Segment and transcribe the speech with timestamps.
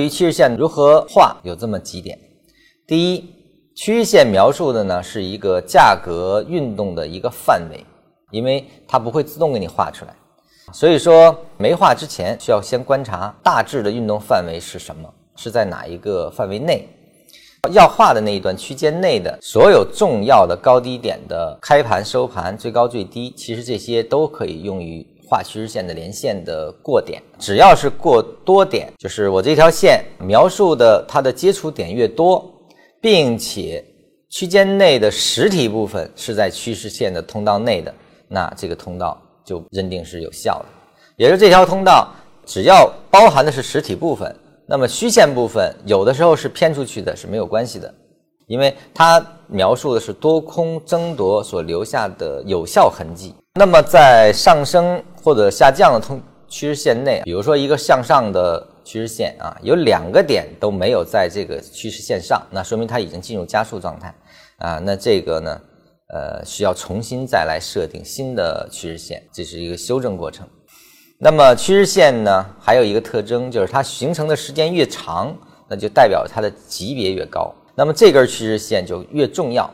[0.00, 2.18] 对于趋势线如何画，有这么几点。
[2.86, 3.34] 第一，
[3.74, 7.84] 趋势线描述的呢是一个价格运动的一个范围，
[8.30, 10.16] 因为它不会自动给你画出来，
[10.72, 16.88] 所以说没画之前需要先观察大致的运动范围是什么，是在哪一个范围内。
[17.70, 27.22] 要画的那一段区间内的所有重要的高低点的开盘、收盘、最高、最低，其实这些都可以用于画趋势线的连线的过点。
[27.38, 32.52] 只要是过多点，就是我这条线描述的它的接触点越多，
[33.00, 33.84] 并且
[34.28, 37.94] 区间内的实体部分是在趋势线的通道内的，
[38.26, 40.64] 那这个通道就认定是有效的。
[41.16, 42.12] 也就是这条通道
[42.44, 44.34] 只要包含的是实体部分。
[44.66, 47.92] 那么虚线部分有的时候是偏出去的，是没有关系的，
[48.46, 53.34] 因为它描述的是多空争夺所留下的有效痕迹。
[53.54, 64.14] 那么在上升或者下降的通趋势线内，比如说一个向上的趋势线啊，有两个点都没有在这个趋势线上，那说明它已经进入加速状态
[64.58, 64.80] 啊。
[64.82, 65.60] 那这个呢，
[66.08, 70.46] 呃，需要重新再来设定新的趋势线，这是一个修正过程。
[71.18, 75.36] 那么趋势线呢，还有一个特征，就是它形成的时间越长，
[75.68, 77.54] 那就代表它的级别越高。
[77.76, 79.70] 那么这根趋势线就越重要。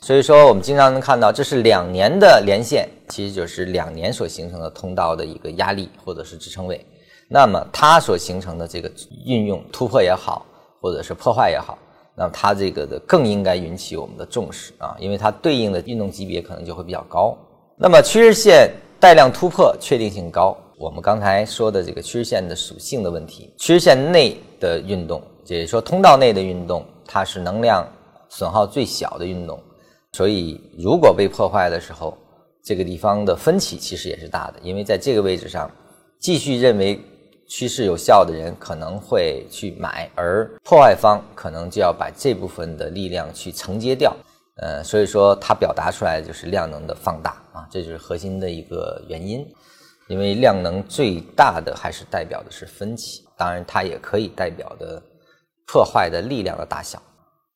[0.00, 6.84] 所以说，我们经常能看到，这是两年的连线，其实就是两年所形成的通道的一个压力或者是支撑位。
[7.28, 8.90] 那么它所形成的这个
[9.26, 10.46] 运用突破也好，
[10.80, 11.76] 或者是破坏也好，
[12.14, 17.36] 那么它这个的更应该引起我们的重视啊，因为它对应的运动级别可能就会比较高。
[17.76, 20.56] 那么趋势线带量突破确定性高。
[20.78, 27.84] 我们刚才说的这个趋势线的属性的问题，趋势线内的运动，也就是说通道内的运动，它是能量
[28.28, 29.60] 损耗最小的运动，
[30.12, 32.16] 所以如果被破坏的时候，
[32.62, 35.70] 这个地方的分歧其实也是大的，因为在这个位置上，
[36.18, 37.00] 继续认为
[37.48, 44.14] 趋势有效的人可能会去买，而破坏方可能就要把这部分的力量去承接掉，
[44.56, 49.46] 呃，所以说它表达出来就是量能的放大啊，这就是核心的一个原因。
[50.08, 55.02] 因为量能最大的还是代表的是分歧，当然它也可以代表的
[55.66, 56.98] 破坏的力量的大小，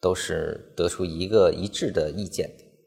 [0.03, 2.51] 都是得出一个一致的意见。